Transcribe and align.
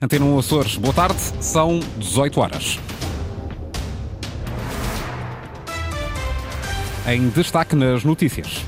Antena 0.00 0.24
1 0.24 0.38
Açores, 0.38 0.76
boa 0.76 0.94
tarde, 0.94 1.18
são 1.40 1.80
18 1.98 2.40
horas. 2.40 2.78
Em 7.04 7.28
destaque 7.30 7.74
nas 7.74 8.04
notícias. 8.04 8.62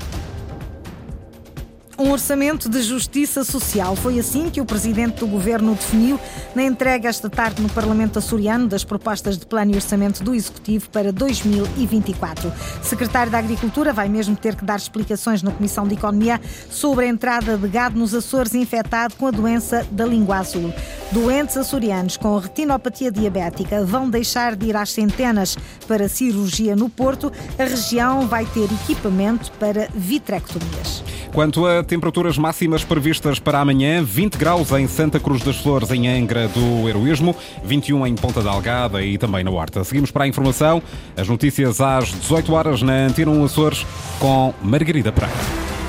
Um 2.01 2.09
orçamento 2.09 2.67
de 2.67 2.81
justiça 2.81 3.43
social. 3.43 3.95
Foi 3.95 4.17
assim 4.17 4.49
que 4.49 4.59
o 4.59 4.65
presidente 4.65 5.19
do 5.19 5.27
governo 5.27 5.75
definiu 5.75 6.19
na 6.55 6.63
entrega 6.63 7.07
esta 7.07 7.29
tarde 7.29 7.61
no 7.61 7.69
Parlamento 7.69 8.17
açoriano 8.17 8.67
das 8.67 8.83
propostas 8.83 9.37
de 9.37 9.45
plano 9.45 9.73
e 9.73 9.75
orçamento 9.75 10.23
do 10.23 10.33
Executivo 10.33 10.89
para 10.89 11.11
2024. 11.11 12.51
Secretário 12.81 13.31
da 13.31 13.37
Agricultura 13.37 13.93
vai 13.93 14.09
mesmo 14.09 14.35
ter 14.35 14.55
que 14.55 14.65
dar 14.65 14.77
explicações 14.77 15.43
na 15.43 15.51
Comissão 15.51 15.87
de 15.87 15.93
Economia 15.93 16.41
sobre 16.71 17.05
a 17.05 17.07
entrada 17.07 17.55
de 17.55 17.67
gado 17.67 17.99
nos 17.99 18.15
Açores 18.15 18.55
infectado 18.55 19.13
com 19.15 19.27
a 19.27 19.31
doença 19.31 19.85
da 19.91 20.03
língua 20.03 20.37
azul. 20.37 20.73
Doentes 21.11 21.55
açorianos 21.55 22.17
com 22.17 22.35
retinopatia 22.39 23.11
diabética 23.11 23.85
vão 23.85 24.09
deixar 24.09 24.55
de 24.55 24.65
ir 24.65 24.75
às 24.75 24.89
centenas 24.89 25.55
para 25.87 26.09
cirurgia 26.09 26.75
no 26.75 26.89
Porto. 26.89 27.31
A 27.59 27.63
região 27.63 28.27
vai 28.27 28.43
ter 28.47 28.63
equipamento 28.63 29.51
para 29.59 29.87
vitrectomias. 29.93 31.03
Quanto 31.33 31.65
a 31.65 31.81
temperaturas 31.91 32.37
máximas 32.37 32.85
previstas 32.85 33.37
para 33.37 33.59
amanhã, 33.59 34.01
20 34.01 34.37
graus 34.37 34.71
em 34.71 34.87
Santa 34.87 35.19
Cruz 35.19 35.43
das 35.43 35.57
Flores, 35.57 35.91
em 35.91 36.07
Angra 36.07 36.47
do 36.47 36.87
Heroísmo, 36.87 37.35
21 37.65 38.07
em 38.07 38.15
Ponta 38.15 38.41
da 38.41 38.49
Algada 38.49 39.03
e 39.03 39.17
também 39.17 39.43
na 39.43 39.51
Horta. 39.51 39.83
Seguimos 39.83 40.09
para 40.09 40.23
a 40.23 40.27
informação, 40.27 40.81
as 41.17 41.27
notícias 41.27 41.81
às 41.81 42.07
18 42.07 42.53
horas 42.53 42.81
na 42.81 42.93
Antena 42.93 43.31
1 43.31 43.43
Açores 43.43 43.85
com 44.19 44.53
Margarida 44.63 45.11
Praia. 45.11 45.80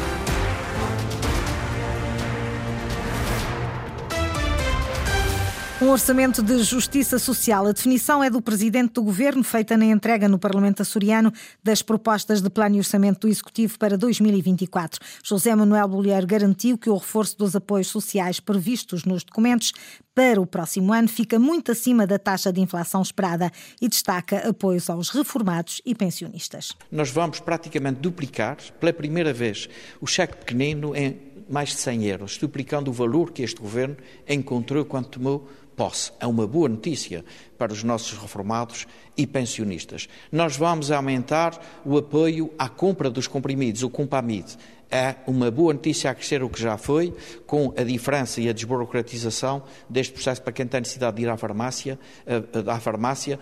Um 5.82 5.90
orçamento 5.90 6.44
de 6.44 6.62
justiça 6.62 7.18
social. 7.18 7.66
A 7.66 7.72
definição 7.72 8.22
é 8.22 8.30
do 8.30 8.40
presidente 8.40 8.92
do 8.92 9.02
governo, 9.02 9.42
feita 9.42 9.76
na 9.76 9.84
entrega 9.86 10.28
no 10.28 10.38
Parlamento 10.38 10.80
açoriano 10.80 11.32
das 11.60 11.82
propostas 11.82 12.40
de 12.40 12.48
plano 12.48 12.76
e 12.76 12.78
orçamento 12.78 13.22
do 13.22 13.28
Executivo 13.28 13.76
para 13.80 13.98
2024. 13.98 15.00
José 15.24 15.52
Manuel 15.56 15.88
Bolheiro 15.88 16.24
garantiu 16.24 16.78
que 16.78 16.88
o 16.88 16.94
reforço 16.94 17.36
dos 17.36 17.56
apoios 17.56 17.88
sociais 17.88 18.38
previstos 18.38 19.04
nos 19.04 19.24
documentos 19.24 19.72
para 20.14 20.40
o 20.40 20.46
próximo 20.46 20.92
ano 20.92 21.08
fica 21.08 21.36
muito 21.36 21.72
acima 21.72 22.06
da 22.06 22.16
taxa 22.16 22.52
de 22.52 22.60
inflação 22.60 23.02
esperada 23.02 23.50
e 23.80 23.88
destaca 23.88 24.48
apoios 24.48 24.88
aos 24.88 25.08
reformados 25.08 25.82
e 25.84 25.96
pensionistas. 25.96 26.76
Nós 26.92 27.10
vamos 27.10 27.40
praticamente 27.40 27.98
duplicar, 27.98 28.56
pela 28.78 28.92
primeira 28.92 29.32
vez, 29.32 29.68
o 30.00 30.06
cheque 30.06 30.36
pequenino 30.36 30.94
em 30.94 31.32
mais 31.50 31.70
de 31.70 31.76
100 31.76 32.04
euros, 32.06 32.38
duplicando 32.38 32.90
o 32.90 32.94
valor 32.94 33.30
que 33.30 33.42
este 33.42 33.60
governo 33.60 33.96
encontrou 34.28 34.84
quando 34.84 35.08
tomou 35.08 35.48
posse. 35.82 36.12
É 36.20 36.28
uma 36.28 36.46
boa 36.46 36.68
notícia 36.68 37.24
para 37.58 37.72
os 37.72 37.82
nossos 37.82 38.16
reformados 38.16 38.86
e 39.16 39.26
pensionistas. 39.26 40.08
Nós 40.30 40.56
vamos 40.56 40.92
aumentar 40.92 41.60
o 41.84 41.98
apoio 41.98 42.52
à 42.56 42.68
compra 42.68 43.10
dos 43.10 43.26
comprimidos, 43.26 43.82
o 43.82 43.90
Compamid. 43.90 44.56
É 44.88 45.16
uma 45.26 45.50
boa 45.50 45.72
notícia 45.72 46.08
a 46.08 46.14
crescer 46.14 46.40
o 46.40 46.48
que 46.48 46.62
já 46.62 46.76
foi, 46.78 47.12
com 47.48 47.74
a 47.76 47.82
diferença 47.82 48.40
e 48.40 48.48
a 48.48 48.52
desburocratização 48.52 49.64
deste 49.90 50.12
processo 50.12 50.40
para 50.40 50.52
quem 50.52 50.68
tem 50.68 50.82
necessidade 50.82 51.16
de 51.16 51.22
ir 51.22 51.28
à 51.28 51.36
farmácia, 51.36 51.98
à 52.64 52.78
farmácia 52.78 53.40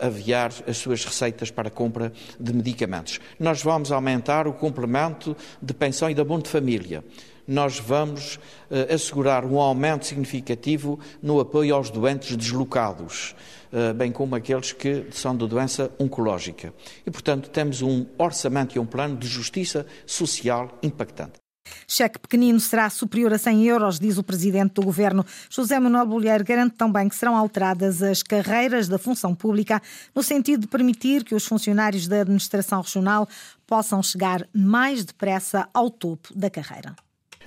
aviar 0.00 0.54
as 0.66 0.78
suas 0.78 1.04
receitas 1.04 1.50
para 1.50 1.68
a 1.68 1.70
compra 1.70 2.14
de 2.40 2.54
medicamentos. 2.54 3.20
Nós 3.38 3.62
vamos 3.62 3.92
aumentar 3.92 4.46
o 4.46 4.54
complemento 4.54 5.36
de 5.60 5.74
pensão 5.74 6.08
e 6.08 6.14
da 6.14 6.24
bom 6.24 6.38
de 6.38 6.48
família 6.48 7.04
nós 7.46 7.78
vamos 7.78 8.36
uh, 8.36 8.94
assegurar 8.94 9.44
um 9.44 9.58
aumento 9.58 10.06
significativo 10.06 10.98
no 11.22 11.40
apoio 11.40 11.74
aos 11.74 11.90
doentes 11.90 12.36
deslocados, 12.36 13.34
uh, 13.72 13.94
bem 13.94 14.10
como 14.10 14.34
aqueles 14.34 14.72
que 14.72 15.06
são 15.10 15.36
de 15.36 15.46
doença 15.46 15.90
oncológica. 15.98 16.72
E, 17.06 17.10
portanto, 17.10 17.50
temos 17.50 17.82
um 17.82 18.06
orçamento 18.18 18.76
e 18.76 18.78
um 18.78 18.86
plano 18.86 19.16
de 19.16 19.26
justiça 19.26 19.86
social 20.06 20.78
impactante. 20.82 21.44
Cheque 21.88 22.18
pequenino 22.18 22.60
será 22.60 22.90
superior 22.90 23.32
a 23.32 23.38
100 23.38 23.64
euros, 23.64 23.98
diz 23.98 24.18
o 24.18 24.22
presidente 24.22 24.74
do 24.74 24.82
governo. 24.82 25.24
José 25.48 25.78
Manuel 25.78 26.06
Bolheiro 26.06 26.44
garante 26.44 26.76
também 26.76 27.08
que 27.08 27.16
serão 27.16 27.36
alteradas 27.36 28.02
as 28.02 28.22
carreiras 28.22 28.88
da 28.88 28.98
função 28.98 29.34
pública, 29.34 29.80
no 30.14 30.22
sentido 30.22 30.62
de 30.62 30.66
permitir 30.66 31.24
que 31.24 31.34
os 31.34 31.46
funcionários 31.46 32.06
da 32.06 32.20
administração 32.20 32.80
regional 32.80 33.28
possam 33.66 34.02
chegar 34.02 34.46
mais 34.52 35.04
depressa 35.04 35.68
ao 35.72 35.90
topo 35.90 36.36
da 36.36 36.50
carreira. 36.50 36.94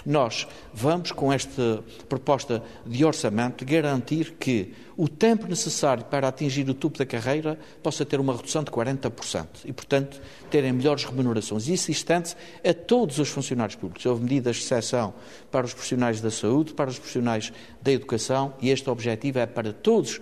Nós 0.08 0.48
vamos, 0.74 1.12
com 1.12 1.34
esta 1.34 1.84
proposta 2.08 2.64
de 2.86 3.04
orçamento, 3.04 3.66
garantir 3.66 4.36
que 4.40 4.74
o 4.96 5.10
tempo 5.10 5.46
necessário 5.48 6.06
para 6.06 6.30
atingir 6.30 6.68
o 6.70 6.74
topo 6.74 6.98
da 6.98 7.06
carreira 7.06 7.60
possa 7.84 8.06
ter 8.06 8.18
uma 8.18 8.34
redução 8.34 8.64
de 8.64 8.72
40% 8.72 9.48
e, 9.66 9.74
portanto, 9.74 10.22
terem 10.50 10.72
melhores 10.72 11.04
remunerações. 11.04 11.68
Isso 11.68 11.92
estende 11.92 12.38
a 12.66 12.74
todos 12.74 13.20
os 13.20 13.28
funcionários 13.28 13.76
públicos. 13.76 14.06
Houve 14.06 14.24
medidas 14.24 14.56
de 14.56 14.62
exceção 14.64 15.14
para 15.52 15.66
os 15.66 15.74
profissionais 15.74 16.22
da 16.22 16.32
saúde, 16.32 16.74
para 16.74 16.90
os 16.90 16.98
profissionais 16.98 17.52
da 17.82 17.92
educação 17.92 18.54
e 18.62 18.70
este 18.70 18.90
objetivo 18.90 19.40
é 19.40 19.46
para 19.46 19.74
todos 19.74 20.22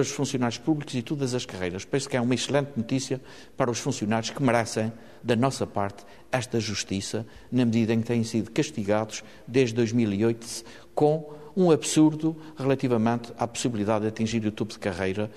os 0.00 0.10
funcionários 0.10 0.58
públicos 0.58 0.94
e 0.94 1.02
todas 1.02 1.34
as 1.34 1.46
carreiras. 1.46 1.84
Penso 1.84 2.08
que 2.08 2.16
é 2.16 2.20
uma 2.20 2.34
excelente 2.34 2.72
notícia 2.76 3.20
para 3.56 3.70
os 3.70 3.78
funcionários 3.78 4.30
que 4.30 4.42
merecem, 4.42 4.92
da 5.22 5.36
nossa 5.36 5.66
parte, 5.66 6.04
esta 6.30 6.58
justiça, 6.60 7.26
na 7.50 7.64
medida 7.64 7.94
em 7.94 8.00
que 8.00 8.06
têm 8.06 8.24
sido 8.24 8.50
castigados 8.50 9.22
desde 9.46 9.74
2008 9.76 10.64
com 10.94 11.32
um 11.56 11.70
absurdo 11.70 12.36
relativamente 12.56 13.32
à 13.38 13.46
possibilidade 13.46 14.02
de 14.02 14.08
atingir 14.08 14.44
o 14.44 14.50
topo 14.50 14.72
de 14.72 14.78
carreira 14.78 15.30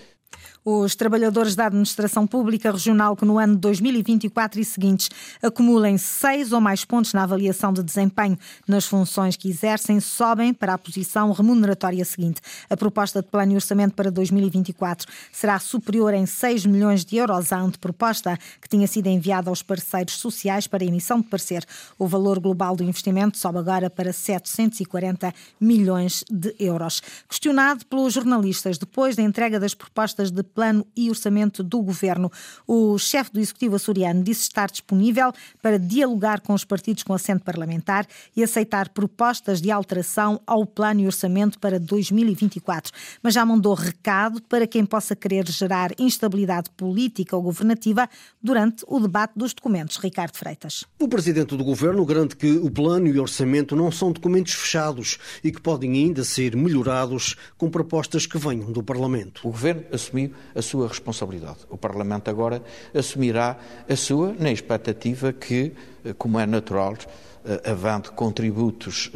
os 0.70 0.96
trabalhadores 0.96 1.56
da 1.56 1.68
administração 1.68 2.28
pública 2.28 2.70
regional 2.70 3.16
que 3.16 3.24
no 3.24 3.40
ano 3.40 3.56
de 3.56 3.62
2024 3.62 4.60
e 4.60 4.66
seguintes 4.66 5.10
acumulem 5.42 5.98
seis 5.98 6.52
ou 6.52 6.60
mais 6.60 6.84
pontos 6.84 7.14
na 7.14 7.24
avaliação 7.24 7.72
de 7.72 7.82
desempenho 7.82 8.38
nas 8.68 8.86
funções 8.86 9.38
que 9.38 9.48
exercem 9.48 10.02
sobem 10.02 10.54
para 10.54 10.74
a 10.74 10.78
posição 10.78 11.32
remuneratória 11.32 12.04
seguinte. 12.04 12.42
A 12.70 12.76
proposta 12.76 13.22
de 13.22 13.30
plano 13.30 13.54
e 13.54 13.56
orçamento 13.56 13.96
para 13.96 14.12
2024 14.12 15.08
será 15.32 15.58
superior 15.58 16.14
em 16.14 16.26
6 16.26 16.66
milhões 16.66 17.06
de 17.06 17.16
euros 17.16 17.54
à 17.54 17.62
anteproposta 17.62 18.38
que 18.62 18.68
tinha 18.68 18.88
sido 18.88 19.08
enviada 19.08 19.50
aos 19.50 19.64
parceiros 19.64 20.16
sociais 20.16 20.68
para 20.68 20.84
emissão 20.84 21.22
de 21.22 21.28
parecer. 21.28 21.64
O 21.98 22.08
valor 22.08 22.42
global 22.42 22.76
do 22.76 22.84
investimento 22.84 23.38
sobe 23.38 23.60
agora 23.60 23.90
para 23.90 24.12
740 24.12 25.34
milhões 25.62 26.26
de 26.30 26.54
euros. 26.60 27.02
Questionado 27.30 27.86
pelos 27.86 28.12
jornalistas 28.12 28.78
depois 28.78 29.16
da 29.16 29.24
entrega 29.24 29.62
das 29.62 29.74
propostas 29.74 30.30
de 30.30 30.44
plano 30.58 30.88
e 30.96 31.08
orçamento 31.08 31.62
do 31.62 31.84
governo. 31.84 32.32
O 32.66 32.98
chefe 32.98 33.32
do 33.32 33.40
Executivo 33.40 33.76
açoriano 33.76 34.24
disse 34.24 34.42
estar 34.42 34.72
disponível 34.72 35.32
para 35.62 35.78
dialogar 35.78 36.42
com 36.42 36.52
os 36.52 36.66
partidos 36.66 37.04
com 37.04 37.14
assento 37.14 37.44
parlamentar 37.44 38.08
e 38.36 38.44
aceitar 38.44 38.90
propostas 38.90 39.62
de 39.62 39.70
alteração 39.70 40.42
ao 40.48 40.66
plano 40.66 41.02
e 41.02 41.06
orçamento 41.06 41.60
para 41.60 41.80
2024, 41.80 42.92
mas 43.22 43.36
já 43.36 43.46
mandou 43.46 43.76
recado 43.76 44.42
para 44.50 44.66
quem 44.66 44.84
possa 44.84 45.16
querer 45.16 45.48
gerar 45.48 45.92
instabilidade 46.00 46.72
política 46.72 47.36
ou 47.36 47.44
governativa 47.44 48.10
durante 48.42 48.84
o 48.88 49.00
debate 49.00 49.34
dos 49.36 49.54
documentos. 49.54 49.98
Ricardo 49.98 50.36
Freitas. 50.36 50.86
O 51.00 51.08
presidente 51.08 51.56
do 51.56 51.64
governo 51.64 52.04
garante 52.04 52.36
que 52.36 52.50
o 52.50 52.72
plano 52.72 53.06
e 53.06 53.20
o 53.20 53.22
orçamento 53.22 53.76
não 53.76 53.92
são 53.92 54.12
documentos 54.12 54.56
fechados 54.56 55.20
e 55.44 55.52
que 55.52 55.62
podem 55.62 55.92
ainda 55.92 56.24
ser 56.24 56.56
melhorados 56.56 57.36
com 57.60 57.70
propostas 57.70 58.26
que 58.26 58.40
venham 58.40 58.72
do 58.72 58.82
Parlamento. 58.82 59.42
O 59.48 59.52
governo 59.52 59.84
assumiu 59.92 60.32
a 60.56 60.62
sua 60.62 60.88
responsabilidade. 60.88 61.60
O 61.70 61.78
Parlamento 61.78 62.30
agora 62.30 62.62
assumirá 62.94 63.58
a 63.90 63.96
sua, 63.96 64.34
na 64.40 64.52
expectativa 64.52 65.34
que, 65.34 65.74
eh, 66.04 66.14
como 66.18 66.40
é 66.40 66.46
natural, 66.46 66.96
eh, 67.46 67.72
havendo 67.72 68.12
contributos 68.12 69.12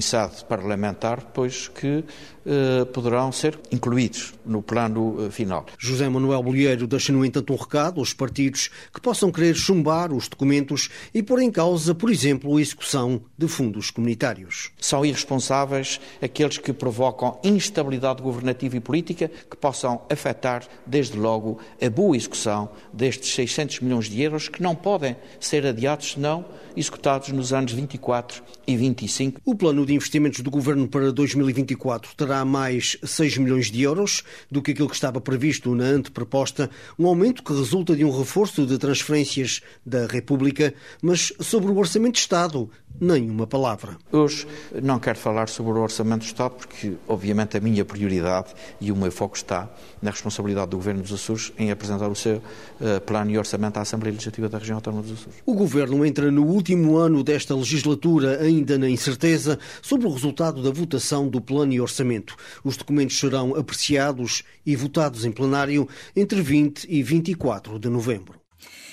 sede 0.00 0.44
parlamentar, 0.48 1.30
pois 1.32 1.68
que 1.68 2.04
eh, 2.44 2.84
poderão 2.86 3.30
ser 3.30 3.58
incluídos 3.70 4.34
no 4.44 4.60
plano 4.60 5.26
eh, 5.26 5.30
final. 5.30 5.66
José 5.78 6.08
Manuel 6.08 6.42
Bolheiro 6.42 6.86
deixa, 6.86 7.12
no 7.12 7.24
entanto, 7.24 7.52
um 7.52 7.56
recado 7.56 8.00
aos 8.00 8.12
partidos 8.12 8.70
que 8.92 9.00
possam 9.00 9.30
querer 9.30 9.54
chumbar 9.54 10.12
os 10.12 10.28
documentos 10.28 10.90
e 11.14 11.22
pôr 11.22 11.40
em 11.40 11.50
causa, 11.50 11.94
por 11.94 12.10
exemplo, 12.10 12.56
a 12.56 12.60
execução 12.60 13.22
de 13.38 13.46
fundos 13.46 13.90
comunitários. 13.90 14.70
São 14.80 15.04
irresponsáveis 15.04 16.00
aqueles 16.20 16.58
que 16.58 16.72
provocam 16.72 17.38
instabilidade 17.44 18.22
governativa 18.22 18.76
e 18.76 18.80
política 18.80 19.30
que 19.48 19.56
possam 19.56 20.02
afetar, 20.10 20.64
desde 20.86 21.16
logo, 21.16 21.58
a 21.80 21.88
boa 21.88 22.16
execução 22.16 22.70
destes 22.92 23.34
600 23.34 23.80
milhões 23.80 24.06
de 24.06 24.20
euros 24.20 24.48
que 24.48 24.62
não 24.62 24.74
podem 24.74 25.16
ser 25.38 25.64
adiados 25.66 26.12
senão 26.12 26.44
executados 26.76 27.28
nos 27.30 27.52
anos 27.52 27.60
anos 27.60 27.72
24 27.72 28.42
e 28.66 28.76
25. 28.76 29.40
O 29.44 29.54
plano 29.54 29.69
de 29.72 29.94
investimentos 29.94 30.40
do 30.40 30.50
Governo 30.50 30.88
para 30.88 31.12
2024 31.12 32.14
terá 32.16 32.44
mais 32.44 32.96
6 33.02 33.38
milhões 33.38 33.70
de 33.70 33.82
euros 33.82 34.24
do 34.50 34.60
que 34.60 34.72
aquilo 34.72 34.88
que 34.88 34.94
estava 34.94 35.20
previsto 35.20 35.74
na 35.74 35.84
anteproposta, 35.84 36.68
um 36.98 37.06
aumento 37.06 37.42
que 37.42 37.52
resulta 37.52 37.94
de 37.94 38.04
um 38.04 38.10
reforço 38.10 38.66
de 38.66 38.76
transferências 38.78 39.60
da 39.86 40.06
República, 40.06 40.74
mas 41.00 41.32
sobre 41.38 41.70
o 41.70 41.78
Orçamento 41.78 42.14
de 42.14 42.20
Estado, 42.20 42.68
nenhuma 43.00 43.46
palavra. 43.46 43.96
Hoje 44.12 44.46
não 44.82 44.98
quero 44.98 45.18
falar 45.18 45.48
sobre 45.48 45.72
o 45.72 45.82
Orçamento 45.82 46.20
de 46.20 46.26
Estado 46.26 46.54
porque, 46.56 46.94
obviamente, 47.08 47.56
a 47.56 47.60
minha 47.60 47.84
prioridade 47.84 48.54
e 48.80 48.92
o 48.92 48.96
meu 48.96 49.10
foco 49.10 49.36
está 49.36 49.68
na 50.02 50.10
responsabilidade 50.10 50.70
do 50.70 50.76
Governo 50.76 51.02
dos 51.02 51.12
Açores 51.12 51.52
em 51.58 51.70
apresentar 51.70 52.08
o 52.08 52.14
seu 52.14 52.36
uh, 52.36 53.00
plano 53.06 53.30
e 53.30 53.38
orçamento 53.38 53.78
à 53.78 53.82
Assembleia 53.82 54.12
Legislativa 54.12 54.48
da 54.48 54.58
Região 54.58 54.76
Autónoma 54.76 55.02
dos 55.02 55.12
Açores. 55.12 55.38
O 55.46 55.54
Governo 55.54 56.04
entra 56.04 56.30
no 56.30 56.44
último 56.44 56.96
ano 56.96 57.24
desta 57.24 57.54
legislatura 57.54 58.40
ainda 58.40 58.76
na 58.76 58.88
incerteza 58.88 59.58
sobre 59.80 60.06
o 60.06 60.12
resultado 60.12 60.62
da 60.62 60.70
votação 60.70 61.28
do 61.28 61.40
plano 61.40 61.72
e 61.72 61.80
orçamento. 61.80 62.36
Os 62.62 62.76
documentos 62.76 63.18
serão 63.18 63.54
apreciados 63.54 64.42
e 64.66 64.76
votados 64.76 65.24
em 65.24 65.32
plenário 65.32 65.88
entre 66.14 66.42
20 66.42 66.86
e 66.88 67.02
24 67.02 67.78
de 67.78 67.88
novembro. 67.88 68.39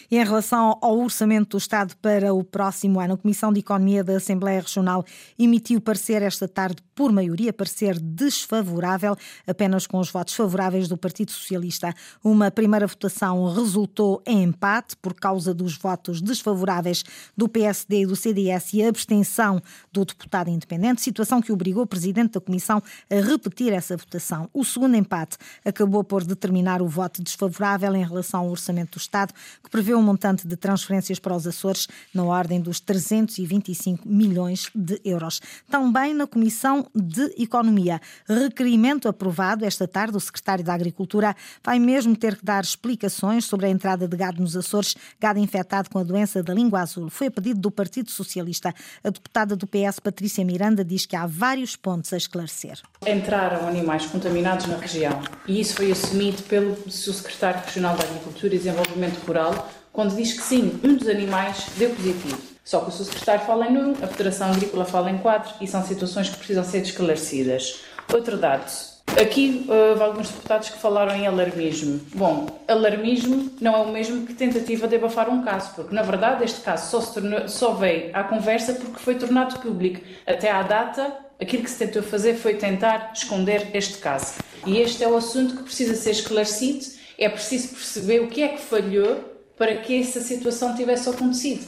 E 0.09 0.17
em 0.17 0.23
relação 0.23 0.77
ao 0.81 0.97
orçamento 0.99 1.49
do 1.49 1.57
Estado 1.57 1.93
para 1.97 2.33
o 2.33 2.41
próximo 2.41 2.99
ano, 2.99 3.15
a 3.15 3.17
Comissão 3.17 3.51
de 3.51 3.59
Economia 3.59 4.05
da 4.05 4.15
Assembleia 4.15 4.61
Regional 4.61 5.03
emitiu 5.37 5.81
parecer 5.81 6.21
esta 6.21 6.47
tarde 6.47 6.81
por 6.95 7.11
maioria, 7.11 7.51
parecer 7.51 7.99
desfavorável, 7.99 9.17
apenas 9.45 9.85
com 9.85 9.99
os 9.99 10.09
votos 10.09 10.33
favoráveis 10.33 10.87
do 10.87 10.97
Partido 10.97 11.31
Socialista. 11.31 11.93
Uma 12.23 12.49
primeira 12.49 12.87
votação 12.87 13.53
resultou 13.53 14.21
em 14.25 14.43
empate 14.43 14.95
por 14.95 15.13
causa 15.13 15.53
dos 15.53 15.77
votos 15.77 16.21
desfavoráveis 16.21 17.03
do 17.35 17.49
PSD 17.49 18.03
e 18.03 18.05
do 18.05 18.15
CDS 18.15 18.73
e 18.73 18.83
a 18.83 18.89
abstenção 18.89 19.61
do 19.91 20.05
deputado 20.05 20.49
independente, 20.49 21.01
situação 21.01 21.41
que 21.41 21.51
obrigou 21.51 21.83
o 21.83 21.87
presidente 21.87 22.33
da 22.33 22.41
Comissão 22.41 22.81
a 23.09 23.15
repetir 23.15 23.73
essa 23.73 23.97
votação. 23.97 24.49
O 24.53 24.63
segundo 24.63 24.95
empate 24.95 25.37
acabou 25.65 26.03
por 26.03 26.23
determinar 26.23 26.81
o 26.81 26.87
voto 26.87 27.21
desfavorável 27.21 27.93
em 27.93 28.05
relação 28.05 28.39
ao 28.39 28.49
orçamento 28.49 28.97
do 28.97 29.01
Estado, 29.01 29.33
que 29.61 29.69
prevê 29.69 29.96
um 29.97 30.03
montante 30.03 30.47
de 30.47 30.55
transferências 30.55 31.19
para 31.19 31.35
os 31.35 31.47
Açores 31.47 31.87
na 32.13 32.23
ordem 32.23 32.61
dos 32.61 32.79
325 32.79 34.07
milhões 34.07 34.69
de 34.73 35.01
euros. 35.03 35.41
Também 35.69 36.13
na 36.13 36.27
Comissão 36.27 36.87
de 36.95 37.33
Economia, 37.37 37.99
requerimento 38.27 39.07
aprovado 39.07 39.65
esta 39.65 39.87
tarde, 39.87 40.17
o 40.17 40.19
secretário 40.19 40.63
da 40.63 40.73
Agricultura 40.73 41.35
vai 41.63 41.79
mesmo 41.79 42.15
ter 42.15 42.37
que 42.37 42.45
dar 42.45 42.63
explicações 42.63 43.45
sobre 43.45 43.65
a 43.65 43.69
entrada 43.69 44.07
de 44.07 44.15
gado 44.17 44.41
nos 44.41 44.55
Açores, 44.55 44.95
gado 45.19 45.39
infectado 45.39 45.89
com 45.89 45.99
a 45.99 46.03
doença 46.03 46.41
da 46.41 46.53
língua 46.53 46.81
azul. 46.81 47.09
Foi 47.09 47.27
a 47.27 47.31
pedido 47.31 47.59
do 47.59 47.71
Partido 47.71 48.11
Socialista. 48.11 48.73
A 49.03 49.09
deputada 49.09 49.55
do 49.55 49.67
PS, 49.67 49.99
Patrícia 49.99 50.43
Miranda, 50.45 50.83
diz 50.83 51.05
que 51.05 51.15
há 51.15 51.25
vários 51.25 51.75
pontos 51.75 52.13
a 52.13 52.17
esclarecer. 52.17 52.79
Entraram 53.05 53.67
animais 53.67 54.05
contaminados 54.05 54.65
na 54.65 54.77
região 54.77 55.21
e 55.47 55.59
isso 55.59 55.75
foi 55.75 55.91
assumido 55.91 56.41
pelo 56.43 56.89
seu 56.89 57.13
secretário 57.13 57.63
regional 57.65 57.95
da 57.95 58.03
Agricultura 58.03 58.55
e 58.55 58.57
Desenvolvimento 58.57 59.17
Rural, 59.25 59.69
quando 59.97 60.15
diz 60.15 60.33
que 60.33 60.43
sim, 60.43 60.79
um 60.83 60.93
dos 60.93 61.07
animais 61.07 61.65
deu 61.75 61.89
positivo. 61.89 62.37
Só 62.63 62.81
que 62.81 62.89
o 62.89 62.91
secretário 62.91 63.43
fala 63.47 63.65
em 63.65 63.75
um, 63.79 63.91
a 63.93 64.05
Federação 64.05 64.51
Agrícola 64.51 64.85
fala 64.85 65.09
em 65.09 65.17
quatro 65.17 65.55
e 65.59 65.65
são 65.65 65.83
situações 65.83 66.29
que 66.29 66.37
precisam 66.37 66.63
ser 66.63 66.83
esclarecidas. 66.83 67.81
Outro 68.13 68.37
dado. 68.37 68.71
Aqui 69.19 69.65
houve 69.67 70.03
alguns 70.03 70.29
deputados 70.29 70.69
que 70.69 70.77
falaram 70.77 71.15
em 71.15 71.25
alarmismo. 71.25 71.99
Bom, 72.13 72.45
alarmismo 72.67 73.49
não 73.59 73.75
é 73.75 73.77
o 73.79 73.91
mesmo 73.91 74.27
que 74.27 74.35
tentativa 74.35 74.87
de 74.87 74.97
abafar 74.97 75.31
um 75.31 75.41
caso, 75.41 75.73
porque 75.73 75.95
na 75.95 76.03
verdade 76.03 76.43
este 76.43 76.61
caso 76.61 76.91
só, 76.91 77.13
tornou, 77.13 77.49
só 77.49 77.73
veio 77.73 78.11
à 78.13 78.23
conversa 78.23 78.73
porque 78.75 78.99
foi 78.99 79.15
tornado 79.15 79.59
público. 79.61 79.99
Até 80.27 80.51
à 80.51 80.61
data, 80.61 81.11
aquilo 81.41 81.63
que 81.63 81.71
se 81.71 81.79
tentou 81.79 82.03
fazer 82.03 82.35
foi 82.35 82.53
tentar 82.53 83.13
esconder 83.15 83.71
este 83.73 83.97
caso. 83.97 84.35
E 84.63 84.77
este 84.77 85.03
é 85.03 85.07
o 85.07 85.17
assunto 85.17 85.55
que 85.55 85.63
precisa 85.63 85.95
ser 85.95 86.11
esclarecido. 86.11 86.85
É 87.17 87.27
preciso 87.27 87.69
perceber 87.69 88.19
o 88.19 88.27
que 88.27 88.43
é 88.43 88.49
que 88.49 88.61
falhou 88.61 89.36
para 89.57 89.77
que 89.77 89.99
essa 89.99 90.21
situação 90.21 90.75
tivesse 90.75 91.09
acontecido. 91.09 91.65